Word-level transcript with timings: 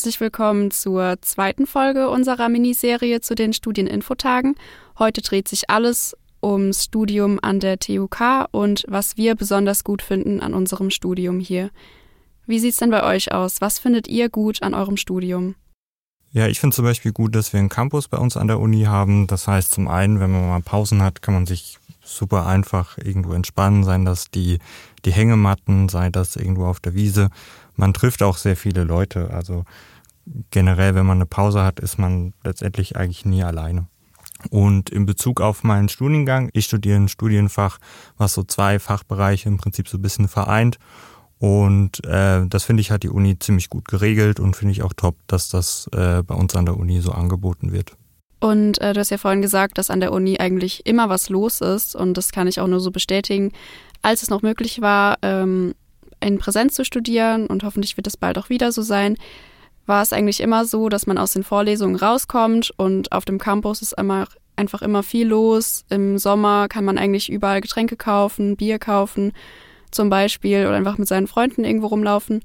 herzlich 0.00 0.20
willkommen 0.20 0.70
zur 0.70 1.20
zweiten 1.20 1.66
Folge 1.66 2.08
unserer 2.08 2.48
Miniserie 2.48 3.20
zu 3.20 3.34
den 3.34 3.52
Studieninfotagen. 3.52 4.54
Heute 4.98 5.20
dreht 5.20 5.46
sich 5.46 5.68
alles 5.68 6.16
ums 6.42 6.84
Studium 6.84 7.38
an 7.42 7.60
der 7.60 7.78
TUK 7.78 8.46
und 8.50 8.86
was 8.88 9.18
wir 9.18 9.34
besonders 9.34 9.84
gut 9.84 10.00
finden 10.00 10.40
an 10.40 10.54
unserem 10.54 10.88
Studium 10.88 11.38
hier. 11.38 11.68
Wie 12.46 12.58
sieht 12.58 12.72
es 12.72 12.78
denn 12.78 12.88
bei 12.88 13.04
euch 13.04 13.32
aus? 13.32 13.60
Was 13.60 13.78
findet 13.78 14.08
ihr 14.08 14.30
gut 14.30 14.62
an 14.62 14.72
eurem 14.72 14.96
Studium? 14.96 15.54
Ja, 16.32 16.46
ich 16.46 16.60
finde 16.60 16.74
zum 16.74 16.86
Beispiel 16.86 17.12
gut, 17.12 17.34
dass 17.34 17.52
wir 17.52 17.60
einen 17.60 17.68
Campus 17.68 18.08
bei 18.08 18.16
uns 18.16 18.38
an 18.38 18.46
der 18.46 18.58
Uni 18.58 18.84
haben. 18.84 19.26
Das 19.26 19.48
heißt, 19.48 19.70
zum 19.70 19.86
einen, 19.86 20.18
wenn 20.18 20.32
man 20.32 20.48
mal 20.48 20.62
Pausen 20.62 21.02
hat, 21.02 21.20
kann 21.20 21.34
man 21.34 21.44
sich 21.44 21.76
super 22.14 22.46
einfach 22.46 22.98
irgendwo 22.98 23.32
entspannen, 23.32 23.84
seien 23.84 24.04
das 24.04 24.30
die, 24.30 24.58
die 25.04 25.12
Hängematten, 25.12 25.88
sei 25.88 26.10
das 26.10 26.36
irgendwo 26.36 26.66
auf 26.66 26.80
der 26.80 26.94
Wiese. 26.94 27.30
Man 27.76 27.94
trifft 27.94 28.22
auch 28.22 28.36
sehr 28.36 28.56
viele 28.56 28.84
Leute. 28.84 29.30
Also 29.30 29.64
generell, 30.50 30.94
wenn 30.94 31.06
man 31.06 31.18
eine 31.18 31.26
Pause 31.26 31.62
hat, 31.62 31.80
ist 31.80 31.98
man 31.98 32.34
letztendlich 32.44 32.96
eigentlich 32.96 33.24
nie 33.24 33.42
alleine. 33.42 33.86
Und 34.48 34.88
in 34.90 35.04
Bezug 35.04 35.40
auf 35.40 35.64
meinen 35.64 35.88
Studiengang, 35.88 36.48
ich 36.54 36.64
studiere 36.64 36.96
ein 36.96 37.08
Studienfach, 37.08 37.78
was 38.16 38.32
so 38.32 38.42
zwei 38.42 38.78
Fachbereiche 38.78 39.48
im 39.48 39.58
Prinzip 39.58 39.88
so 39.88 39.98
ein 39.98 40.02
bisschen 40.02 40.28
vereint. 40.28 40.78
Und 41.38 42.04
äh, 42.04 42.46
das 42.46 42.64
finde 42.64 42.80
ich 42.82 42.90
hat 42.90 43.02
die 43.02 43.08
Uni 43.08 43.38
ziemlich 43.38 43.70
gut 43.70 43.86
geregelt 43.86 44.40
und 44.40 44.56
finde 44.56 44.72
ich 44.72 44.82
auch 44.82 44.92
top, 44.92 45.16
dass 45.26 45.48
das 45.48 45.88
äh, 45.92 46.22
bei 46.22 46.34
uns 46.34 46.54
an 46.54 46.66
der 46.66 46.76
Uni 46.76 47.00
so 47.00 47.12
angeboten 47.12 47.72
wird. 47.72 47.96
Und 48.40 48.80
äh, 48.80 48.94
du 48.94 49.00
hast 49.00 49.10
ja 49.10 49.18
vorhin 49.18 49.42
gesagt, 49.42 49.78
dass 49.78 49.90
an 49.90 50.00
der 50.00 50.12
Uni 50.12 50.38
eigentlich 50.38 50.86
immer 50.86 51.08
was 51.08 51.28
los 51.28 51.60
ist 51.60 51.94
und 51.94 52.14
das 52.16 52.32
kann 52.32 52.48
ich 52.48 52.58
auch 52.60 52.66
nur 52.66 52.80
so 52.80 52.90
bestätigen. 52.90 53.52
Als 54.02 54.22
es 54.22 54.30
noch 54.30 54.40
möglich 54.40 54.80
war, 54.80 55.18
ähm, 55.20 55.74
in 56.20 56.38
Präsenz 56.38 56.74
zu 56.74 56.84
studieren 56.84 57.46
und 57.46 57.64
hoffentlich 57.64 57.96
wird 57.96 58.06
es 58.06 58.16
bald 58.16 58.38
auch 58.38 58.48
wieder 58.48 58.72
so 58.72 58.82
sein, 58.82 59.16
war 59.86 60.02
es 60.02 60.12
eigentlich 60.12 60.40
immer 60.40 60.64
so, 60.64 60.88
dass 60.88 61.06
man 61.06 61.18
aus 61.18 61.32
den 61.32 61.42
Vorlesungen 61.42 61.96
rauskommt 61.96 62.72
und 62.76 63.12
auf 63.12 63.24
dem 63.24 63.38
Campus 63.38 63.82
ist 63.82 63.92
immer, 63.98 64.26
einfach 64.56 64.82
immer 64.82 65.02
viel 65.02 65.28
los. 65.28 65.84
Im 65.90 66.16
Sommer 66.16 66.68
kann 66.68 66.84
man 66.84 66.96
eigentlich 66.96 67.30
überall 67.30 67.60
Getränke 67.60 67.96
kaufen, 67.96 68.56
Bier 68.56 68.78
kaufen 68.78 69.32
zum 69.90 70.08
Beispiel 70.08 70.66
oder 70.66 70.76
einfach 70.76 70.98
mit 70.98 71.08
seinen 71.08 71.26
Freunden 71.26 71.64
irgendwo 71.64 71.88
rumlaufen. 71.88 72.42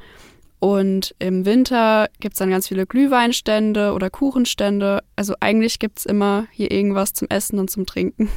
Und 0.66 1.14
im 1.20 1.46
Winter 1.46 2.10
gibt 2.20 2.34
es 2.34 2.40
dann 2.40 2.50
ganz 2.50 2.70
viele 2.70 2.88
Glühweinstände 2.88 3.94
oder 3.94 4.10
Kuchenstände. 4.10 5.04
Also 5.16 5.36
eigentlich 5.40 5.78
gibt 5.78 6.00
es 6.00 6.08
immer 6.08 6.48
hier 6.52 6.72
irgendwas 6.72 7.14
zum 7.14 7.28
Essen 7.30 7.60
und 7.60 7.70
zum 7.70 7.86
Trinken. 7.86 8.30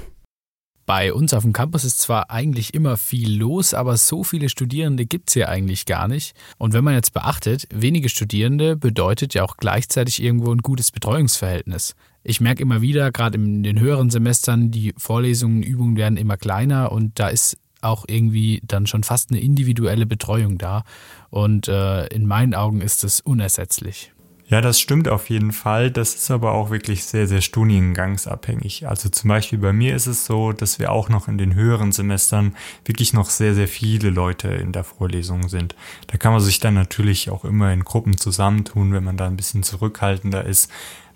Bei 0.85 1.15
uns 1.15 1.33
auf 1.33 1.43
dem 1.43 1.55
Campus 1.55 1.85
ist 1.85 2.01
zwar 2.01 2.31
eigentlich 2.31 2.75
immer 2.75 2.99
viel 2.99 3.35
los, 3.35 3.73
aber 3.73 3.97
so 3.97 4.25
viele 4.25 4.51
Studierende 4.51 5.07
gibt 5.07 5.31
es 5.31 5.35
hier 5.35 5.49
eigentlich 5.49 5.87
gar 5.87 6.07
nicht. 6.07 6.37
Und 6.59 6.75
wenn 6.75 6.85
man 6.85 6.93
jetzt 6.93 7.15
beachtet, 7.15 7.67
wenige 7.73 8.11
Studierende 8.11 8.77
bedeutet 8.77 9.33
ja 9.33 9.43
auch 9.43 9.57
gleichzeitig 9.57 10.23
irgendwo 10.23 10.53
ein 10.53 10.59
gutes 10.59 10.91
Betreuungsverhältnis. 10.91 11.95
Ich 12.25 12.43
merke 12.43 12.61
immer 12.61 12.83
wieder, 12.83 13.11
gerade 13.11 13.39
in 13.39 13.63
den 13.63 13.81
höheren 13.81 14.11
Semestern, 14.11 14.71
die 14.71 14.93
Vorlesungen, 14.99 15.63
Übungen 15.63 15.97
werden 15.97 16.19
immer 16.19 16.37
kleiner 16.37 16.93
und 16.93 17.19
da 17.19 17.29
ist 17.29 17.57
auch 17.81 18.05
irgendwie 18.09 18.61
dann 18.67 18.87
schon 18.87 19.05
fast 19.05 19.31
eine 19.31 19.41
individuelle 19.41 20.07
Betreuung 20.07 20.59
da. 20.59 20.85
Und 21.31 21.69
äh, 21.69 22.07
in 22.07 22.27
meinen 22.27 22.55
Augen 22.55 22.81
ist 22.81 23.05
es 23.05 23.21
unersetzlich. 23.21 24.13
Ja, 24.51 24.63
das 24.63 24.81
stimmt 24.81 25.09
auf 25.09 25.29
jeden 25.29 25.53
Fall. 25.53 25.91
Das 25.91 26.15
ist 26.15 26.31
aber 26.31 26.53
auch 26.53 26.71
wirklich 26.71 27.05
sehr, 27.05 27.27
sehr 27.27 27.43
studiengangsabhängig. 27.43 28.89
Also 28.89 29.11
zum 29.11 29.29
Beispiel 29.29 29.59
bei 29.59 29.75
mir 29.75 29.95
ist 29.95 30.07
es 30.07 30.25
so, 30.25 30.53
dass 30.53 30.79
wir 30.79 30.91
auch 30.91 31.11
noch 31.11 31.29
in 31.29 31.37
den 31.37 31.55
höheren 31.55 31.93
Semestern 31.93 32.57
wirklich 32.87 33.13
noch 33.13 33.29
sehr, 33.29 33.55
sehr 33.55 33.69
viele 33.69 34.09
Leute 34.09 34.49
in 34.49 34.73
der 34.73 34.85
Vorlesung 34.85 35.51
sind. 35.51 35.77
Da 36.07 36.17
kann 36.17 36.33
man 36.33 36.41
sich 36.41 36.61
dann 36.61 36.73
natürlich 36.73 37.29
auch 37.29 37.45
immer 37.45 37.71
in 37.75 37.85
Gruppen 37.85 38.17
zusammentun, 38.17 38.95
wenn 38.95 39.05
man 39.05 39.19
da 39.19 39.27
ein 39.27 39.37
bisschen 39.37 39.65
zurückhaltender 39.65 40.47
ist. 40.47 40.71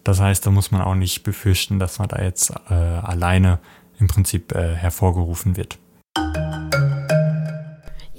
Das 0.04 0.20
heißt, 0.20 0.44
da 0.44 0.50
muss 0.50 0.70
man 0.70 0.82
auch 0.82 0.94
nicht 0.94 1.22
befürchten, 1.22 1.78
dass 1.78 1.98
man 1.98 2.08
da 2.08 2.20
jetzt 2.20 2.53
äh, 2.69 2.75
alleine 2.75 3.60
im 3.98 4.08
Prinzip 4.08 4.53
äh, 4.53 4.75
hervorgerufen 4.75 5.56
wird. 5.56 5.78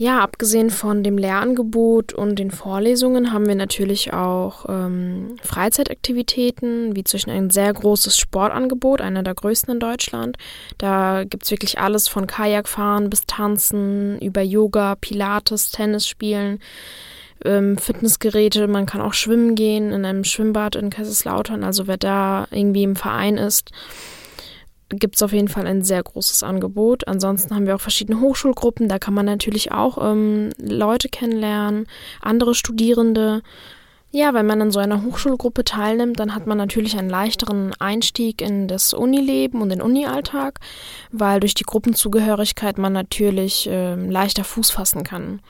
Ja, 0.03 0.19
abgesehen 0.19 0.69
von 0.69 1.02
dem 1.02 1.18
Lehrangebot 1.18 2.12
und 2.12 2.38
den 2.38 2.52
Vorlesungen 2.52 3.31
haben 3.31 3.47
wir 3.47 3.56
natürlich 3.56 4.12
auch 4.12 4.66
ähm, 4.68 5.38
Freizeitaktivitäten, 5.41 6.94
wie 6.94 7.06
zwischen 7.06 7.30
ein 7.30 7.50
sehr 7.50 7.72
großes 7.72 8.18
Sportangebot, 8.18 9.00
einer 9.00 9.24
der 9.24 9.34
größten 9.34 9.75
in 9.75 9.80
Deutschland. 9.80 10.36
Da 10.78 11.24
gibt 11.24 11.46
es 11.46 11.52
wirklich 11.52 11.80
alles 11.80 12.09
von 12.09 12.28
Kajakfahren 12.28 13.09
bis 13.09 13.28
Tanzen, 13.28 14.19
über 14.19 14.42
Yoga, 14.42 14.96
Pilates, 15.00 15.72
Tennis 15.72 16.06
spielen, 16.06 16.59
ähm, 17.46 17.78
Fitnessgeräte. 17.78 18.68
Man 18.68 18.86
kann 18.86 19.00
auch 19.00 19.13
schwimmen 19.13 19.56
gehen 19.56 19.94
in 19.94 20.03
einem 20.03 20.25
Schwimmbad 20.25 20.75
in 20.75 20.90
Kaiserslautern. 20.90 21.63
Also 21.63 21.88
wer 21.88 21.96
da 21.96 22.46
irgendwie 22.52 22.84
im 22.84 22.97
Verein 22.97 23.38
ist, 23.38 23.72
gibt 24.89 25.16
es 25.16 25.21
auf 25.21 25.33
jeden 25.33 25.47
Fall 25.47 25.66
ein 25.67 25.83
sehr 25.83 26.03
großes 26.03 26.44
Angebot. 26.44 27.07
Ansonsten 27.07 27.55
haben 27.55 27.66
wir 27.66 27.75
auch 27.75 27.81
verschiedene 27.81 28.19
Hochschulgruppen. 28.19 28.88
Da 28.88 28.99
kann 28.99 29.13
man 29.13 29.25
natürlich 29.25 29.71
auch 29.71 29.97
ähm, 30.01 30.49
Leute 30.57 31.09
kennenlernen, 31.09 31.88
andere 32.21 32.55
Studierende. 32.55 33.41
Ja, 34.11 34.35
wenn 34.35 34.45
man 34.45 34.61
in 34.61 34.71
so 34.71 34.79
einer 34.79 35.03
Hochschulgruppe 35.03 35.63
teilnimmt, 35.63 36.19
dann 36.19 36.35
hat 36.35 36.45
man 36.45 36.57
natürlich 36.57 36.97
einen 36.97 37.09
leichteren 37.09 37.73
Einstieg 37.79 38.41
in 38.41 38.67
das 38.67 38.94
Unileben 38.94 39.59
und 39.61 39.69
den 39.69 39.81
Unialltag, 39.81 40.59
weil 41.11 41.39
durch 41.39 41.55
die 41.55 41.63
Gruppenzugehörigkeit 41.63 42.77
man 42.77 42.94
natürlich 42.94 43.67
äh, 43.67 43.95
leichter 43.95 44.44
Fuß 44.44 44.69
fassen 44.69 45.03
kann 45.03 45.41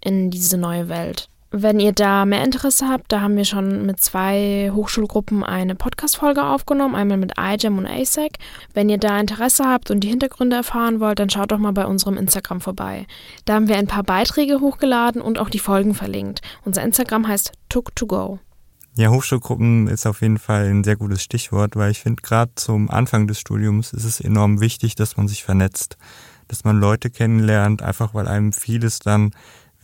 in 0.00 0.30
diese 0.30 0.58
neue 0.58 0.88
Welt. 0.88 1.28
Wenn 1.56 1.78
ihr 1.78 1.92
da 1.92 2.24
mehr 2.24 2.42
Interesse 2.42 2.88
habt, 2.88 3.12
da 3.12 3.20
haben 3.20 3.36
wir 3.36 3.44
schon 3.44 3.86
mit 3.86 4.02
zwei 4.02 4.72
Hochschulgruppen 4.74 5.44
eine 5.44 5.76
Podcast-Folge 5.76 6.42
aufgenommen, 6.42 6.96
einmal 6.96 7.16
mit 7.16 7.34
iGEM 7.38 7.78
und 7.78 7.86
ASEC. 7.86 8.38
Wenn 8.72 8.88
ihr 8.88 8.98
da 8.98 9.20
Interesse 9.20 9.64
habt 9.64 9.92
und 9.92 10.00
die 10.00 10.08
Hintergründe 10.08 10.56
erfahren 10.56 10.98
wollt, 10.98 11.20
dann 11.20 11.30
schaut 11.30 11.52
doch 11.52 11.58
mal 11.58 11.72
bei 11.72 11.86
unserem 11.86 12.16
Instagram 12.16 12.60
vorbei. 12.60 13.06
Da 13.44 13.54
haben 13.54 13.68
wir 13.68 13.76
ein 13.76 13.86
paar 13.86 14.02
Beiträge 14.02 14.58
hochgeladen 14.58 15.22
und 15.22 15.38
auch 15.38 15.48
die 15.48 15.60
Folgen 15.60 15.94
verlinkt. 15.94 16.40
Unser 16.64 16.82
Instagram 16.82 17.28
heißt 17.28 17.52
Took2Go. 17.70 18.40
Ja, 18.96 19.10
Hochschulgruppen 19.10 19.86
ist 19.86 20.06
auf 20.06 20.22
jeden 20.22 20.38
Fall 20.38 20.64
ein 20.64 20.82
sehr 20.82 20.96
gutes 20.96 21.22
Stichwort, 21.22 21.76
weil 21.76 21.92
ich 21.92 22.00
finde, 22.00 22.20
gerade 22.20 22.50
zum 22.56 22.90
Anfang 22.90 23.28
des 23.28 23.38
Studiums 23.38 23.92
ist 23.92 24.04
es 24.04 24.20
enorm 24.20 24.60
wichtig, 24.60 24.96
dass 24.96 25.16
man 25.16 25.28
sich 25.28 25.44
vernetzt, 25.44 25.98
dass 26.48 26.64
man 26.64 26.80
Leute 26.80 27.10
kennenlernt, 27.10 27.80
einfach 27.80 28.12
weil 28.12 28.26
einem 28.26 28.52
vieles 28.52 28.98
dann 28.98 29.30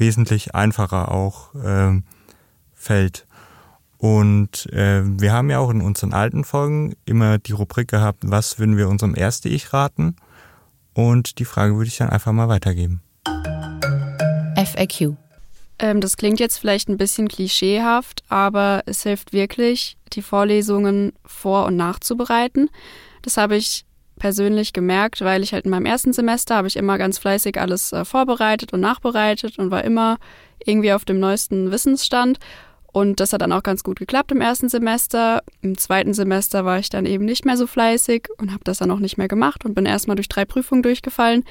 wesentlich 0.01 0.55
einfacher 0.55 1.13
auch 1.13 1.55
äh, 1.55 2.01
fällt. 2.75 3.27
Und 3.99 4.67
äh, 4.73 5.03
wir 5.05 5.33
haben 5.33 5.51
ja 5.51 5.59
auch 5.59 5.71
in 5.71 5.83
unseren 5.83 6.15
alten 6.15 6.43
Folgen 6.43 6.95
immer 7.05 7.39
die 7.39 7.53
Rubrik 7.53 7.89
gehabt, 7.89 8.23
was 8.25 8.59
würden 8.59 8.79
wir 8.79 8.89
unserem 8.89 9.15
erste 9.15 9.51
Ich 9.51 9.73
raten? 9.75 10.17
Und 10.95 11.39
die 11.39 11.45
Frage 11.45 11.77
würde 11.77 11.89
ich 11.89 11.99
dann 11.99 12.09
einfach 12.09 12.33
mal 12.33 12.49
weitergeben. 12.49 13.03
FAQ. 14.57 15.17
Ähm, 15.79 16.01
das 16.01 16.17
klingt 16.17 16.41
jetzt 16.41 16.59
vielleicht 16.59 16.89
ein 16.89 16.97
bisschen 16.97 17.29
klischeehaft, 17.29 18.25
aber 18.29 18.83
es 18.87 19.03
hilft 19.03 19.33
wirklich, 19.33 19.97
die 20.13 20.23
Vorlesungen 20.23 21.13
vor- 21.25 21.67
und 21.67 21.77
nachzubereiten. 21.77 22.71
Das 23.23 23.37
habe 23.37 23.57
ich 23.57 23.85
persönlich 24.21 24.73
gemerkt, 24.73 25.23
weil 25.23 25.43
ich 25.43 25.53
halt 25.53 25.65
in 25.65 25.73
meinem 25.73 25.87
ersten 25.87 26.13
Semester 26.13 26.55
habe 26.55 26.69
ich 26.69 26.77
immer 26.77 26.99
ganz 26.99 27.19
fleißig 27.19 27.61
alles 27.61 27.93
äh, 27.93 28.05
vorbereitet 28.05 28.73
und 28.73 28.79
nachbereitet 28.79 29.59
und 29.59 29.73
war 29.73 29.83
immer 29.83 30.19
irgendwie 30.65 30.93
auf 30.93 31.05
dem 31.05 31.19
neuesten 31.19 31.73
Wissensstand. 31.73 32.39
Und 32.93 33.21
das 33.21 33.33
hat 33.33 33.41
dann 33.41 33.53
auch 33.53 33.63
ganz 33.63 33.83
gut 33.83 33.99
geklappt 33.99 34.33
im 34.33 34.41
ersten 34.41 34.69
Semester. 34.69 35.43
Im 35.63 35.79
zweiten 35.79 36.13
Semester 36.13 36.65
war 36.65 36.79
ich 36.79 36.91
dann 36.91 37.07
eben 37.07 37.25
nicht 37.25 37.45
mehr 37.45 37.57
so 37.57 37.67
fleißig 37.67 38.29
und 38.39 38.53
habe 38.53 38.65
das 38.65 38.79
dann 38.79 38.91
auch 38.91 38.99
nicht 38.99 39.17
mehr 39.17 39.29
gemacht 39.29 39.65
und 39.65 39.75
bin 39.75 39.87
erstmal 39.87 40.17
durch 40.17 40.29
drei 40.29 40.45
Prüfungen 40.45 40.83
durchgefallen. 40.83 41.45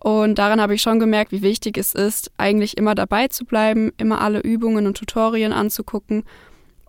Und 0.00 0.38
daran 0.38 0.60
habe 0.60 0.74
ich 0.74 0.82
schon 0.82 1.00
gemerkt, 1.00 1.32
wie 1.32 1.42
wichtig 1.42 1.78
es 1.78 1.94
ist, 1.94 2.30
eigentlich 2.36 2.76
immer 2.76 2.94
dabei 2.94 3.28
zu 3.28 3.44
bleiben, 3.44 3.92
immer 3.96 4.20
alle 4.20 4.40
Übungen 4.40 4.86
und 4.86 4.96
Tutorien 4.98 5.52
anzugucken 5.52 6.24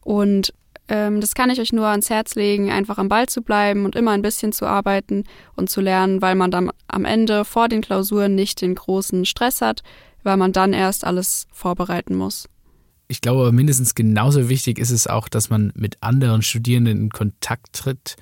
und 0.04 0.54
ähm, 0.88 1.22
das 1.22 1.34
kann 1.34 1.50
ich 1.50 1.60
euch 1.60 1.74
nur 1.74 1.88
ans 1.88 2.10
Herz 2.10 2.36
legen, 2.36 2.72
einfach 2.72 2.98
am 2.98 3.10
Ball 3.10 3.28
zu 3.28 3.42
bleiben 3.42 3.86
und 3.86 3.96
immer 3.96 4.12
ein 4.12 4.22
bisschen 4.22 4.52
zu 4.52 4.66
arbeiten 4.66 5.24
und 5.56 5.70
zu 5.70 5.82
lernen, 5.82 6.22
weil 6.22 6.36
man 6.36 6.52
dann 6.52 6.72
am 6.88 7.06
Ende 7.06 7.46
vor 7.46 7.68
den 7.68 7.82
Klausuren 7.82 8.36
nicht 8.36 8.62
den 8.62 8.76
großen 8.76 9.26
Stress 9.26 9.62
hat, 9.62 9.82
weil 10.24 10.38
man 10.38 10.52
dann 10.52 10.74
erst 10.74 11.06
alles 11.06 11.48
vorbereiten 11.52 12.16
muss. 12.16 12.48
Ich 13.08 13.22
glaube, 13.22 13.52
mindestens 13.52 13.94
genauso 13.94 14.50
wichtig 14.50 14.80
ist 14.80 14.92
es 14.92 15.06
auch, 15.08 15.28
dass 15.28 15.50
man 15.50 15.72
mit 15.76 15.98
anderen 16.02 16.42
Studierenden 16.42 16.98
in 16.98 17.10
Kontakt 17.10 17.74
tritt, 17.74 18.16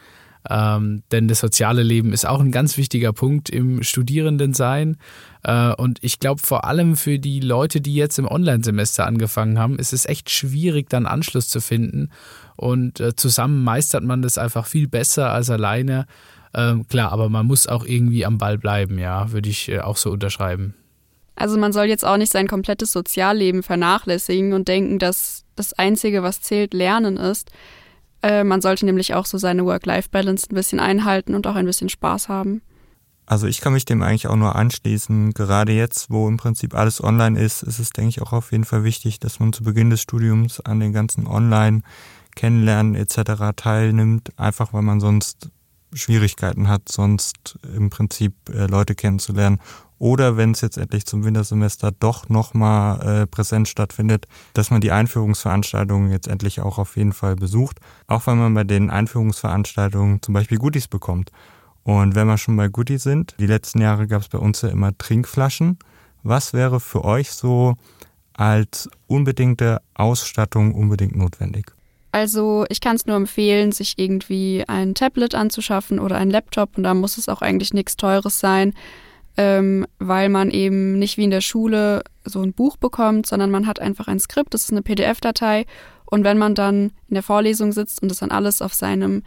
ähm, 0.50 1.04
denn 1.12 1.28
das 1.28 1.40
soziale 1.40 1.84
Leben 1.84 2.12
ist 2.12 2.26
auch 2.26 2.40
ein 2.40 2.52
ganz 2.52 2.78
wichtiger 2.78 3.14
Punkt 3.14 3.50
im 3.50 3.84
Studierendensein. 3.84 4.98
Äh, 5.44 5.74
und 5.74 6.00
ich 6.02 6.20
glaube, 6.20 6.42
vor 6.44 6.66
allem 6.66 6.96
für 6.96 7.20
die 7.20 7.40
Leute, 7.40 7.82
die 7.82 7.96
jetzt 7.96 8.20
im 8.20 8.28
Online-Semester 8.28 9.06
angefangen 9.06 9.60
haben, 9.60 9.80
ist 9.80 9.94
es 9.94 10.06
echt 10.06 10.30
schwierig, 10.30 10.90
dann 10.90 11.06
Anschluss 11.06 11.48
zu 11.48 11.62
finden. 11.62 12.10
Und 12.56 13.00
äh, 13.00 13.16
zusammen 13.16 13.64
meistert 13.64 14.04
man 14.04 14.22
das 14.22 14.38
einfach 14.38 14.68
viel 14.68 14.88
besser 14.88 15.32
als 15.32 15.50
alleine. 15.50 16.06
Ähm, 16.54 16.88
klar, 16.88 17.12
aber 17.12 17.30
man 17.30 17.46
muss 17.46 17.68
auch 17.68 17.86
irgendwie 17.86 18.26
am 18.26 18.38
Ball 18.38 18.58
bleiben, 18.58 19.00
ja, 19.00 19.32
würde 19.32 19.50
ich 19.50 19.70
äh, 19.70 19.80
auch 19.80 19.98
so 19.98 20.12
unterschreiben. 20.12 20.76
Also 21.36 21.58
man 21.58 21.74
soll 21.74 21.86
jetzt 21.86 22.06
auch 22.06 22.18
nicht 22.18 22.32
sein 22.32 22.48
komplettes 22.48 22.92
Sozialleben 22.92 23.64
vernachlässigen 23.64 24.54
und 24.54 24.68
denken, 24.68 25.00
dass 25.00 25.46
das 25.56 25.74
Einzige, 25.74 26.22
was 26.22 26.42
zählt, 26.42 26.74
Lernen 26.74 27.18
ist. 27.18 27.50
Äh, 28.24 28.44
man 28.44 28.62
sollte 28.62 28.86
nämlich 28.86 29.14
auch 29.14 29.26
so 29.26 29.38
seine 29.38 29.66
Work-Life-Balance 29.66 30.48
ein 30.50 30.56
bisschen 30.56 30.80
einhalten 30.80 31.36
und 31.36 31.46
auch 31.46 31.56
ein 31.56 31.66
bisschen 31.66 31.90
Spaß 31.90 32.30
haben. 32.30 32.62
Also 33.26 33.48
ich 33.48 33.62
kann 33.62 33.74
mich 33.74 33.86
dem 33.86 34.02
eigentlich 34.02 34.28
auch 34.28 34.36
nur 34.36 34.56
anschließen. 34.56 35.34
Gerade 35.34 35.74
jetzt, 35.74 36.10
wo 36.10 36.28
im 36.28 36.38
Prinzip 36.38 36.74
alles 36.76 37.04
online 37.04 37.40
ist, 37.40 37.64
ist 37.64 37.80
es, 37.80 37.92
denke 37.92 38.10
ich, 38.10 38.22
auch 38.22 38.34
auf 38.34 38.52
jeden 38.52 38.66
Fall 38.66 38.84
wichtig, 38.84 39.20
dass 39.20 39.40
man 39.40 39.54
zu 39.54 39.64
Beginn 39.64 39.90
des 39.90 40.02
Studiums 40.02 40.60
an 40.60 40.80
den 40.80 40.94
ganzen 40.94 41.28
Online-Kennenlernen 41.28 42.96
etc. 42.96 43.54
teilnimmt, 43.56 44.38
einfach 44.38 44.74
weil 44.74 44.82
man 44.82 45.00
sonst 45.00 45.50
Schwierigkeiten 45.94 46.68
hat, 46.68 46.90
sonst 46.90 47.58
im 47.76 47.90
Prinzip 47.90 48.34
äh, 48.50 48.66
Leute 48.66 48.96
kennenzulernen. 48.96 49.60
Oder 50.04 50.36
wenn 50.36 50.52
es 50.52 50.60
jetzt 50.60 50.78
endlich 50.78 51.06
zum 51.06 51.24
Wintersemester 51.24 51.94
doch 51.98 52.28
nochmal 52.28 53.22
äh, 53.22 53.26
präsent 53.26 53.70
stattfindet, 53.70 54.28
dass 54.52 54.70
man 54.70 54.82
die 54.82 54.92
Einführungsveranstaltungen 54.92 56.12
jetzt 56.12 56.28
endlich 56.28 56.60
auch 56.60 56.78
auf 56.78 56.98
jeden 56.98 57.14
Fall 57.14 57.38
besucht. 57.38 57.80
Auch 58.08 58.28
weil 58.28 58.36
man 58.36 58.54
bei 58.54 58.66
den 58.66 58.90
Einführungsveranstaltungen 58.90 60.22
zum 60.22 60.34
Beispiel 60.34 60.58
Goodies 60.58 60.90
bekommt. 60.90 61.32
Und 61.84 62.16
wenn 62.16 62.28
wir 62.28 62.38
schon 62.38 62.58
bei 62.58 62.68
Goodies 62.68 63.04
sind, 63.04 63.34
die 63.40 63.46
letzten 63.46 63.80
Jahre 63.80 64.06
gab 64.08 64.24
es 64.24 64.28
bei 64.28 64.40
uns 64.40 64.62
ja 64.62 64.68
immer 64.68 64.92
Trinkflaschen. 64.98 65.80
Was 66.22 66.52
wäre 66.52 66.82
für 66.82 67.06
euch 67.06 67.32
so 67.32 67.76
als 68.34 68.90
unbedingte 69.08 69.82
Ausstattung 69.94 70.76
unbedingt 70.76 71.16
notwendig? 71.16 71.72
Also 72.12 72.66
ich 72.68 72.82
kann 72.82 72.98
es 72.98 73.06
nur 73.06 73.16
empfehlen, 73.16 73.72
sich 73.72 73.94
irgendwie 73.96 74.66
ein 74.68 74.96
Tablet 74.96 75.34
anzuschaffen 75.34 75.98
oder 75.98 76.18
ein 76.18 76.30
Laptop 76.30 76.78
und 76.78 76.84
da 76.84 76.94
muss 76.94 77.18
es 77.18 77.30
auch 77.30 77.42
eigentlich 77.42 77.74
nichts 77.74 77.96
Teures 77.96 78.42
sein, 78.42 78.74
ähm, 79.38 79.86
weil 80.00 80.30
man 80.30 80.52
eben 80.52 81.00
nicht 81.00 81.18
wie 81.18 81.24
in 81.24 81.32
der 81.32 81.42
Schule 81.42 82.04
so 82.24 82.42
ein 82.42 82.54
Buch 82.54 82.78
bekommt, 82.78 83.26
sondern 83.26 83.52
man 83.52 83.68
hat 83.68 83.80
einfach 83.80 84.08
ein 84.08 84.20
Skript, 84.20 84.54
das 84.54 84.64
ist 84.64 84.72
eine 84.72 84.82
PDF-Datei 84.82 85.66
und 86.06 86.24
wenn 86.24 86.38
man 86.38 86.56
dann 86.56 86.92
in 87.08 87.16
der 87.16 87.24
Vorlesung 87.24 87.72
sitzt 87.72 88.02
und 88.02 88.10
das 88.10 88.20
dann 88.20 88.32
alles 88.32 88.62
auf 88.62 88.74
seinem 88.74 89.24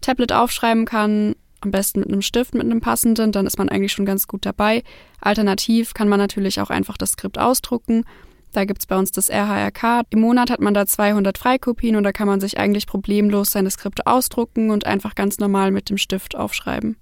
Tablet 0.00 0.32
aufschreiben 0.32 0.86
kann, 0.86 1.34
am 1.60 1.70
besten 1.70 2.00
mit 2.00 2.08
einem 2.08 2.22
Stift, 2.22 2.54
mit 2.54 2.64
einem 2.64 2.80
passenden, 2.80 3.32
dann 3.32 3.46
ist 3.46 3.58
man 3.58 3.68
eigentlich 3.68 3.92
schon 3.92 4.06
ganz 4.06 4.26
gut 4.26 4.46
dabei. 4.46 4.82
Alternativ 5.20 5.92
kann 5.92 6.08
man 6.08 6.18
natürlich 6.18 6.58
auch 6.60 6.70
einfach 6.70 6.96
das 6.96 7.12
Skript 7.12 7.38
ausdrucken 7.38 8.04
da 8.52 8.64
gibt 8.64 8.80
es 8.80 8.86
bei 8.86 8.96
uns 8.96 9.12
das 9.12 9.30
RHRK. 9.30 10.02
Im 10.10 10.20
Monat 10.20 10.50
hat 10.50 10.60
man 10.60 10.74
da 10.74 10.86
200 10.86 11.38
Freikopien 11.38 11.96
und 11.96 12.02
da 12.02 12.12
kann 12.12 12.26
man 12.26 12.40
sich 12.40 12.58
eigentlich 12.58 12.86
problemlos 12.86 13.52
seine 13.52 13.70
Skripte 13.70 14.06
ausdrucken 14.06 14.70
und 14.70 14.86
einfach 14.86 15.14
ganz 15.14 15.38
normal 15.38 15.70
mit 15.70 15.88
dem 15.88 15.98
Stift 15.98 16.36
aufschreiben. 16.36 16.96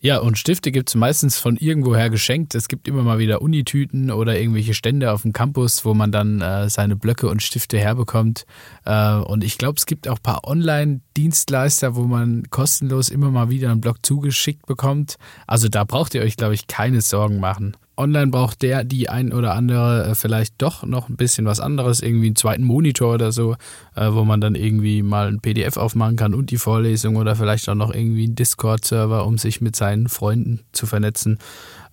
Ja, 0.00 0.18
und 0.18 0.38
Stifte 0.38 0.70
gibt 0.70 0.90
es 0.90 0.94
meistens 0.94 1.38
von 1.38 1.56
irgendwoher 1.56 2.08
geschenkt. 2.08 2.54
Es 2.54 2.68
gibt 2.68 2.86
immer 2.86 3.02
mal 3.02 3.18
wieder 3.18 3.42
Unitüten 3.42 4.12
oder 4.12 4.38
irgendwelche 4.38 4.72
Stände 4.72 5.10
auf 5.12 5.22
dem 5.22 5.32
Campus, 5.32 5.84
wo 5.84 5.92
man 5.92 6.12
dann 6.12 6.40
äh, 6.40 6.70
seine 6.70 6.94
Blöcke 6.94 7.28
und 7.28 7.42
Stifte 7.42 7.78
herbekommt. 7.78 8.46
Äh, 8.84 9.14
und 9.14 9.42
ich 9.42 9.58
glaube, 9.58 9.74
es 9.76 9.86
gibt 9.86 10.06
auch 10.06 10.18
ein 10.18 10.22
paar 10.22 10.46
Online-Dienstleister, 10.46 11.96
wo 11.96 12.02
man 12.02 12.44
kostenlos 12.50 13.08
immer 13.08 13.32
mal 13.32 13.50
wieder 13.50 13.72
einen 13.72 13.80
Block 13.80 14.06
zugeschickt 14.06 14.66
bekommt. 14.66 15.16
Also 15.48 15.68
da 15.68 15.82
braucht 15.82 16.14
ihr 16.14 16.22
euch, 16.22 16.36
glaube 16.36 16.54
ich, 16.54 16.68
keine 16.68 17.00
Sorgen 17.00 17.40
machen 17.40 17.76
online 17.98 18.28
braucht 18.28 18.62
der, 18.62 18.84
die 18.84 19.08
ein 19.08 19.32
oder 19.32 19.54
andere 19.54 20.10
äh, 20.10 20.14
vielleicht 20.14 20.54
doch 20.58 20.84
noch 20.84 21.08
ein 21.08 21.16
bisschen 21.16 21.46
was 21.46 21.60
anderes, 21.60 22.00
irgendwie 22.00 22.26
einen 22.26 22.36
zweiten 22.36 22.64
Monitor 22.64 23.14
oder 23.14 23.32
so, 23.32 23.56
äh, 23.94 24.12
wo 24.12 24.24
man 24.24 24.40
dann 24.40 24.54
irgendwie 24.54 25.02
mal 25.02 25.28
ein 25.28 25.40
PDF 25.40 25.76
aufmachen 25.76 26.16
kann 26.16 26.34
und 26.34 26.50
die 26.50 26.56
Vorlesung 26.56 27.16
oder 27.16 27.36
vielleicht 27.36 27.68
auch 27.68 27.74
noch 27.74 27.92
irgendwie 27.92 28.24
einen 28.24 28.36
Discord-Server, 28.36 29.26
um 29.26 29.38
sich 29.38 29.60
mit 29.60 29.76
seinen 29.76 30.08
Freunden 30.08 30.60
zu 30.72 30.86
vernetzen. 30.86 31.38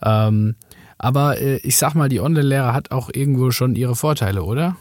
Ähm, 0.03 0.55
aber 0.97 1.41
äh, 1.41 1.57
ich 1.57 1.77
sag 1.77 1.95
mal, 1.95 2.09
die 2.09 2.21
Online-Lehre 2.21 2.73
hat 2.73 2.91
auch 2.91 3.09
irgendwo 3.11 3.51
schon 3.51 3.75
ihre 3.75 3.95
Vorteile, 3.95 4.43
oder? 4.43 4.77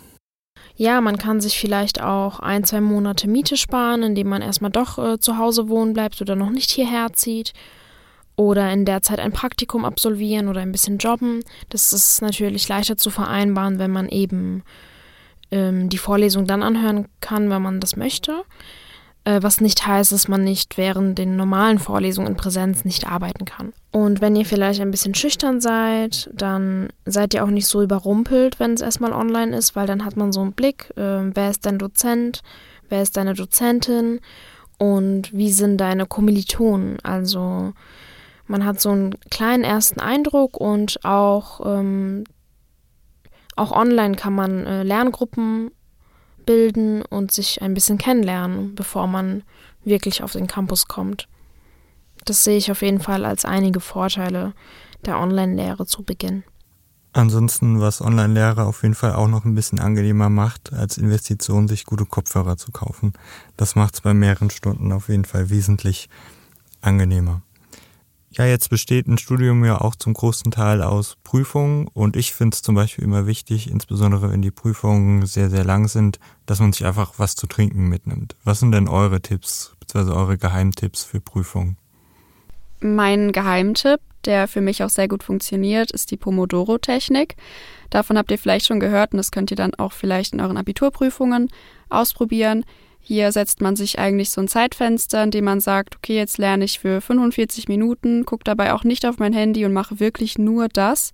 Ja, 0.77 1.01
man 1.01 1.19
kann 1.19 1.41
sich 1.41 1.59
vielleicht 1.59 2.03
auch 2.03 2.41
ein, 2.41 2.65
zwei 2.65 2.81
Monate 2.81 3.29
Miete 3.29 3.57
sparen, 3.57 4.03
indem 4.03 4.29
man 4.29 4.43
erstmal 4.43 4.71
doch 4.71 4.99
äh, 4.99 5.19
zu 5.19 5.39
Hause 5.39 5.69
wohnen 5.69 5.93
bleibt 5.93 6.21
oder 6.21 6.37
noch 6.37 6.51
nicht 6.51 6.71
hierher 6.71 7.13
zieht 7.13 7.53
oder 8.37 8.73
in 8.73 8.85
der 8.85 9.03
Zeit 9.03 9.21
ein 9.21 9.33
Praktikum 9.33 9.85
absolvieren 9.85 10.49
oder 10.49 10.61
ein 10.61 10.73
bisschen 10.73 10.99
jobben. 10.99 11.43
Das 11.69 11.93
ist 11.93 12.21
natürlich 12.23 12.69
leichter 12.69 12.97
zu 12.97 13.11
vereinbaren, 13.11 13.79
wenn 13.79 13.91
man 13.91 14.09
eben 14.09 14.63
ähm, 15.51 15.89
die 15.89 15.99
Vorlesung 15.99 16.47
dann 16.47 16.63
anhören 16.63 17.07
kann, 17.21 17.51
wenn 17.51 17.63
man 17.63 17.81
das 17.81 17.97
möchte. 17.97 18.45
Äh, 19.25 19.43
was 19.43 19.61
nicht 19.61 19.87
heißt, 19.87 20.13
dass 20.13 20.29
man 20.29 20.45
nicht 20.45 20.77
während 20.77 21.19
den 21.19 21.37
normalen 21.37 21.79
Vorlesungen 21.79 22.29
in 22.29 22.37
Präsenz 22.37 22.85
nicht 22.85 23.07
arbeiten 23.07 23.45
kann. 23.45 23.73
Und 23.91 24.21
wenn 24.21 24.37
ihr 24.37 24.45
vielleicht 24.45 24.81
ein 24.81 24.91
bisschen 24.91 25.15
schüchtern 25.15 25.61
seid, 25.61 26.29
dann 26.35 26.89
seid 27.07 27.33
ihr 27.33 27.45
auch 27.45 27.51
nicht 27.51 27.67
so 27.67 27.83
überrumpelt, 27.83 28.61
wenn 28.61 28.75
es 28.75 28.83
erstmal 28.83 29.13
online 29.13 29.57
ist, 29.57 29.77
weil 29.77 29.87
dann 29.87 30.05
hat 30.05 30.17
man 30.17 30.33
so 30.33 30.41
einen 30.41 30.53
Blick, 30.53 30.93
äh, 30.97 31.31
wer 31.35 31.51
ist 31.51 31.65
dein 31.65 31.79
Dozent, 31.79 32.43
wer 32.89 33.03
ist 33.03 33.17
deine 33.17 33.35
Dozentin 33.35 34.21
und 34.79 35.33
wie 35.33 35.53
sind 35.53 35.79
deine 35.79 36.07
Kommilitonen. 36.07 36.99
Also 37.03 37.73
man 38.47 38.65
hat 38.65 38.81
so 38.81 38.91
einen 38.91 39.19
kleinen 39.31 39.65
ersten 39.65 40.01
Eindruck 40.01 40.57
und 40.57 41.05
auch, 41.05 41.61
ähm, 41.65 42.25
auch 43.57 43.73
online 43.73 44.17
kann 44.17 44.35
man 44.35 44.67
äh, 44.67 44.83
Lerngruppen 44.83 45.71
bilden 46.45 47.03
und 47.03 47.33
sich 47.33 47.63
ein 47.63 47.75
bisschen 47.75 47.99
kennenlernen, 47.99 48.75
bevor 48.75 49.07
man 49.07 49.43
wirklich 49.85 50.23
auf 50.23 50.33
den 50.33 50.47
Campus 50.47 50.89
kommt. 50.89 51.29
Das 52.25 52.45
sehe 52.45 52.57
ich 52.57 52.71
auf 52.71 52.83
jeden 52.83 53.01
Fall 53.01 53.25
als 53.25 53.45
einige 53.45 53.81
Vorteile 53.81 54.53
der 55.05 55.19
Online-Lehre 55.19 55.87
zu 55.87 56.03
Beginn. 56.03 56.45
Ansonsten, 57.13 57.81
was 57.81 58.01
Online-Lehre 58.01 58.65
auf 58.65 58.83
jeden 58.83 58.97
Fall 58.97 59.13
auch 59.13 59.29
noch 59.29 59.45
ein 59.45 59.55
bisschen 59.55 59.79
angenehmer 59.79 60.31
macht, 60.31 60.73
als 60.73 60.99
Investition 60.99 61.69
sich 61.69 61.85
gute 61.85 62.07
Kopfhörer 62.07 62.57
zu 62.57 62.73
kaufen. 62.73 63.13
Das 63.57 63.77
macht 63.77 63.95
es 63.95 64.01
bei 64.01 64.15
mehreren 64.15 64.51
Stunden 64.51 64.91
auf 64.91 65.09
jeden 65.09 65.25
Fall 65.25 65.49
wesentlich 65.49 66.09
angenehmer. 66.81 67.43
Ja, 68.37 68.45
jetzt 68.47 68.69
besteht 68.69 69.07
ein 69.07 69.17
Studium 69.17 69.65
ja 69.65 69.81
auch 69.81 69.95
zum 69.95 70.13
großen 70.13 70.51
Teil 70.51 70.83
aus 70.83 71.17
Prüfungen 71.23 71.87
und 71.87 72.17
ich 72.17 72.33
finde 72.33 72.57
es 72.57 72.63
zum 72.63 72.75
Beispiel 72.75 73.05
immer 73.05 73.29
wichtig, 73.29 73.71
insbesondere 73.71 74.33
wenn 74.33 74.43
die 74.43 74.51
Prüfungen 74.51 75.25
sehr, 75.25 75.51
sehr 75.51 75.65
lang 75.65 75.87
sind, 75.87 76.19
dass 76.45 76.59
man 76.59 76.73
sich 76.73 76.85
einfach 76.85 77.15
was 77.19 77.37
zu 77.37 77.47
trinken 77.47 77.89
mitnimmt. 77.89 78.35
Was 78.43 78.59
sind 78.59 78.73
denn 78.73 78.89
eure 78.89 79.21
Tipps, 79.21 79.77
beziehungsweise 79.79 80.17
eure 80.17 80.37
Geheimtipps 80.37 81.05
für 81.05 81.21
Prüfungen? 81.21 81.77
Mein 82.81 83.31
Geheimtipp, 83.31 84.01
der 84.25 84.49
für 84.49 84.61
mich 84.61 84.83
auch 84.83 84.91
sehr 84.91 85.07
gut 85.07 85.23
funktioniert, 85.23 85.93
ist 85.93 86.11
die 86.11 86.17
Pomodoro-Technik. 86.17 87.37
Davon 87.91 88.19
habt 88.19 88.33
ihr 88.33 88.39
vielleicht 88.39 88.67
schon 88.67 88.81
gehört 88.81 89.13
und 89.13 89.19
das 89.19 89.31
könnt 89.31 89.53
ihr 89.53 89.57
dann 89.57 89.75
auch 89.77 89.93
vielleicht 89.93 90.33
in 90.33 90.41
euren 90.41 90.57
Abiturprüfungen 90.57 91.51
ausprobieren. 91.89 92.65
Hier 93.07 93.33
setzt 93.33 93.61
man 93.61 93.77
sich 93.77 93.99
eigentlich 93.99 94.31
so 94.31 94.41
ein 94.41 94.49
Zeitfenster, 94.49 95.23
in 95.23 95.31
dem 95.31 95.45
man 95.45 95.61
sagt, 95.61 95.95
okay, 95.95 96.17
jetzt 96.17 96.39
lerne 96.39 96.65
ich 96.65 96.79
für 96.79 97.03
45 97.03 97.69
Minuten, 97.69 98.25
gucke 98.25 98.45
dabei 98.45 98.73
auch 98.73 98.83
nicht 98.83 99.05
auf 99.05 99.19
mein 99.19 99.35
Handy 99.35 99.67
und 99.67 99.75
mache 99.75 100.01
wirklich 100.01 100.39
nur 100.39 100.69
das. 100.69 101.13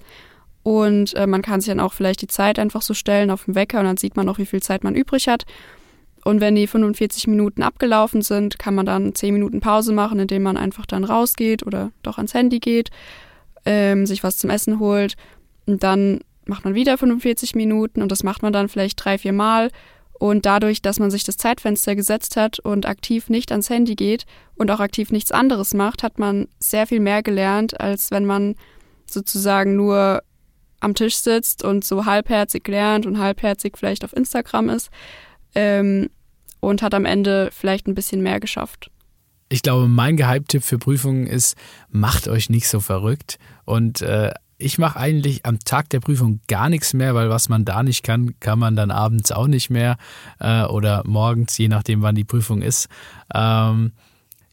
Und 0.62 1.14
äh, 1.16 1.26
man 1.26 1.42
kann 1.42 1.60
sich 1.60 1.68
dann 1.68 1.80
auch 1.80 1.92
vielleicht 1.92 2.22
die 2.22 2.28
Zeit 2.28 2.60
einfach 2.60 2.82
so 2.82 2.94
stellen 2.94 3.32
auf 3.32 3.46
dem 3.46 3.56
Wecker 3.56 3.80
und 3.80 3.86
dann 3.86 3.96
sieht 3.96 4.14
man 4.14 4.28
auch, 4.28 4.38
wie 4.38 4.46
viel 4.46 4.62
Zeit 4.62 4.84
man 4.84 4.94
übrig 4.94 5.26
hat. 5.26 5.46
Und 6.24 6.40
wenn 6.40 6.54
die 6.54 6.68
45 6.68 7.26
Minuten 7.26 7.64
abgelaufen 7.64 8.22
sind, 8.22 8.60
kann 8.60 8.76
man 8.76 8.86
dann 8.86 9.12
10 9.12 9.34
Minuten 9.34 9.58
Pause 9.58 9.92
machen, 9.92 10.20
indem 10.20 10.44
man 10.44 10.56
einfach 10.56 10.86
dann 10.86 11.02
rausgeht 11.02 11.66
oder 11.66 11.90
doch 12.04 12.18
ans 12.18 12.34
Handy 12.34 12.60
geht, 12.60 12.90
ähm, 13.64 14.06
sich 14.06 14.22
was 14.22 14.36
zum 14.36 14.50
Essen 14.50 14.78
holt. 14.78 15.16
Und 15.66 15.82
dann 15.82 16.20
macht 16.44 16.64
man 16.64 16.74
wieder 16.74 16.96
45 16.96 17.56
Minuten 17.56 18.00
und 18.00 18.12
das 18.12 18.22
macht 18.22 18.42
man 18.42 18.52
dann 18.52 18.68
vielleicht 18.68 19.04
drei, 19.04 19.18
vier 19.18 19.32
Mal 19.32 19.70
und 20.20 20.44
dadurch, 20.44 20.82
dass 20.82 20.98
man 20.98 21.10
sich 21.10 21.24
das 21.24 21.38
Zeitfenster 21.38 21.96
gesetzt 21.96 22.36
hat 22.36 22.58
und 22.58 22.84
aktiv 22.84 23.30
nicht 23.30 23.52
ans 23.52 23.70
Handy 23.70 23.94
geht 23.96 24.26
und 24.54 24.70
auch 24.70 24.78
aktiv 24.78 25.10
nichts 25.12 25.32
anderes 25.32 25.72
macht, 25.72 26.02
hat 26.02 26.18
man 26.18 26.46
sehr 26.58 26.86
viel 26.86 27.00
mehr 27.00 27.22
gelernt, 27.22 27.80
als 27.80 28.10
wenn 28.10 28.26
man 28.26 28.54
sozusagen 29.06 29.76
nur 29.76 30.22
am 30.78 30.94
Tisch 30.94 31.16
sitzt 31.16 31.64
und 31.64 31.86
so 31.86 32.04
halbherzig 32.04 32.68
lernt 32.68 33.06
und 33.06 33.18
halbherzig 33.18 33.78
vielleicht 33.78 34.04
auf 34.04 34.14
Instagram 34.14 34.68
ist 34.68 34.90
ähm, 35.54 36.10
und 36.60 36.82
hat 36.82 36.92
am 36.92 37.06
Ende 37.06 37.48
vielleicht 37.50 37.86
ein 37.86 37.94
bisschen 37.94 38.22
mehr 38.22 38.40
geschafft. 38.40 38.90
Ich 39.48 39.62
glaube, 39.62 39.88
mein 39.88 40.18
Geheimtipp 40.18 40.62
für 40.62 40.78
Prüfungen 40.78 41.26
ist, 41.26 41.56
macht 41.88 42.28
euch 42.28 42.50
nicht 42.50 42.68
so 42.68 42.80
verrückt 42.80 43.38
und 43.64 44.02
äh, 44.02 44.32
ich 44.60 44.78
mache 44.78 44.98
eigentlich 44.98 45.46
am 45.46 45.58
Tag 45.58 45.88
der 45.90 46.00
Prüfung 46.00 46.40
gar 46.46 46.68
nichts 46.68 46.92
mehr, 46.92 47.14
weil 47.14 47.30
was 47.30 47.48
man 47.48 47.64
da 47.64 47.82
nicht 47.82 48.02
kann, 48.02 48.38
kann 48.40 48.58
man 48.58 48.76
dann 48.76 48.90
abends 48.90 49.32
auch 49.32 49.46
nicht 49.46 49.70
mehr 49.70 49.96
äh, 50.38 50.64
oder 50.64 51.02
morgens, 51.06 51.56
je 51.58 51.68
nachdem, 51.68 52.02
wann 52.02 52.14
die 52.14 52.24
Prüfung 52.24 52.62
ist. 52.62 52.88
Ähm, 53.34 53.92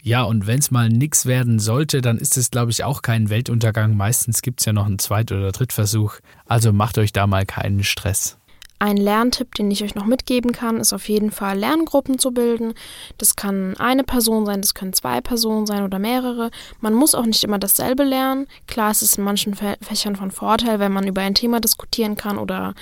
ja, 0.02 0.24
und 0.24 0.48
wenn 0.48 0.60
es 0.60 0.72
mal 0.72 0.88
nichts 0.88 1.26
werden 1.26 1.60
sollte, 1.60 2.02
dann 2.02 2.18
ist 2.18 2.38
es, 2.38 2.50
glaube 2.50 2.72
ich, 2.72 2.84
auch 2.86 3.02
kein 3.02 3.30
Weltuntergang. 3.30 3.98
Meistens 3.98 4.42
gibt 4.42 4.62
es 4.62 4.66
ja 4.66 4.72
noch 4.72 4.86
einen 4.86 5.00
Zweit- 5.00 5.32
oder 5.32 5.52
Drittversuch. 5.52 6.16
Also 6.46 6.72
macht 6.72 6.98
euch 6.98 7.12
da 7.12 7.28
mal 7.28 7.46
keinen 7.46 7.84
Stress. 7.84 8.38
Ein 8.80 8.98
Lerntipp, 8.98 9.56
den 9.56 9.72
ich 9.72 9.84
euch 9.84 9.96
noch 9.96 10.06
mitgeben 10.06 10.52
kann, 10.52 10.80
ist 10.80 10.94
auf 10.94 11.10
jeden 11.10 11.32
Fall 11.32 11.58
Lerngruppen 11.58 12.20
zu 12.20 12.32
bilden. 12.32 12.76
Das 13.18 13.36
kann 13.36 13.76
eine 13.78 14.04
Person 14.04 14.46
sein, 14.46 14.62
das 14.62 14.76
können 14.76 14.94
zwei 14.94 15.20
Personen 15.20 15.66
sein 15.66 15.84
oder 15.84 15.98
mehrere. 15.98 16.52
Man 16.80 16.94
muss 16.94 17.16
auch 17.16 17.26
nicht 17.26 17.44
immer 17.44 17.58
dasselbe 17.58 18.04
lernen. 18.04 18.46
Klar, 18.68 18.92
es 18.92 19.02
ist 19.02 19.18
in 19.18 19.24
manchen 19.24 19.56
Fächern 19.56 20.16
von 20.16 20.30
Vorteil, 20.30 20.80
wenn 20.80 20.92
man 20.92 21.08
über 21.08 21.22
ein 21.22 21.34
Thema 21.34 21.60
diskutieren 21.60 22.16
kann 22.16 22.38
oder 22.38 22.76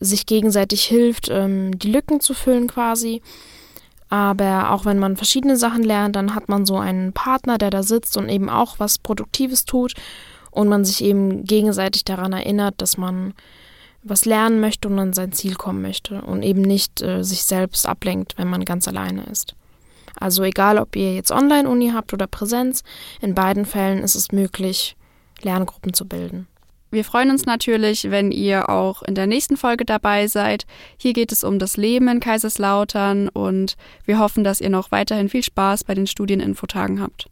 sich 0.00 0.26
gegenseitig 0.26 0.84
hilft, 0.84 1.28
ähm, 1.30 1.78
die 1.78 1.92
Lücken 1.92 2.20
zu 2.20 2.34
füllen 2.34 2.66
quasi. 2.66 3.22
Aber 4.08 4.72
auch 4.72 4.84
wenn 4.84 4.98
man 4.98 5.16
verschiedene 5.16 5.56
Sachen 5.56 5.84
lernt, 5.84 6.16
dann 6.16 6.34
hat 6.34 6.48
man 6.48 6.66
so 6.66 6.76
einen 6.76 7.12
Partner, 7.12 7.58
der 7.58 7.70
da 7.70 7.84
sitzt 7.84 8.16
und 8.16 8.28
eben 8.28 8.48
auch 8.48 8.80
was 8.80 8.98
Produktives 8.98 9.64
tut 9.64 9.94
und 10.50 10.66
man 10.66 10.84
sich 10.84 11.04
eben 11.04 11.44
gegenseitig 11.44 12.04
daran 12.04 12.32
erinnert, 12.32 12.74
dass 12.78 12.96
man 12.96 13.34
was 14.02 14.24
lernen 14.24 14.60
möchte 14.60 14.88
und 14.88 14.98
an 14.98 15.12
sein 15.12 15.32
Ziel 15.32 15.54
kommen 15.54 15.82
möchte 15.82 16.22
und 16.22 16.42
eben 16.42 16.62
nicht 16.62 17.02
äh, 17.02 17.22
sich 17.22 17.44
selbst 17.44 17.86
ablenkt, 17.86 18.34
wenn 18.36 18.48
man 18.48 18.64
ganz 18.64 18.88
alleine 18.88 19.24
ist. 19.24 19.54
Also 20.18 20.42
egal, 20.42 20.78
ob 20.78 20.96
ihr 20.96 21.14
jetzt 21.14 21.30
Online-Uni 21.30 21.90
habt 21.94 22.12
oder 22.12 22.26
Präsenz, 22.26 22.82
in 23.20 23.34
beiden 23.34 23.64
Fällen 23.64 24.02
ist 24.02 24.14
es 24.14 24.32
möglich, 24.32 24.96
Lerngruppen 25.42 25.94
zu 25.94 26.06
bilden. 26.06 26.46
Wir 26.92 27.04
freuen 27.04 27.30
uns 27.30 27.46
natürlich, 27.46 28.10
wenn 28.10 28.32
ihr 28.32 28.68
auch 28.68 29.02
in 29.02 29.14
der 29.14 29.28
nächsten 29.28 29.56
Folge 29.56 29.84
dabei 29.84 30.26
seid. 30.26 30.66
Hier 30.96 31.12
geht 31.12 31.30
es 31.30 31.44
um 31.44 31.60
das 31.60 31.76
Leben 31.76 32.08
in 32.08 32.18
Kaiserslautern 32.18 33.28
und 33.28 33.76
wir 34.04 34.18
hoffen, 34.18 34.42
dass 34.42 34.60
ihr 34.60 34.70
noch 34.70 34.90
weiterhin 34.90 35.28
viel 35.28 35.44
Spaß 35.44 35.84
bei 35.84 35.94
den 35.94 36.08
Studieninfotagen 36.08 37.00
habt. 37.00 37.28